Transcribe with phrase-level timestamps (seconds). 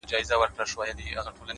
[0.03, 1.49] •اوس به مي ستا پر کوڅه سمه جنازه تېرېږي,